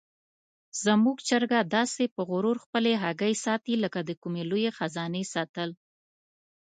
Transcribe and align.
زموږ 0.83 1.17
چرګه 1.27 1.59
داسې 1.75 2.03
په 2.15 2.21
غرور 2.29 2.57
خپلې 2.65 2.91
هګۍ 3.03 3.33
ساتي 3.45 3.75
لکه 3.83 3.99
د 4.03 4.11
کومې 4.21 4.43
لویې 4.49 4.71
خزانې 4.77 5.23
ساتل. 5.33 5.69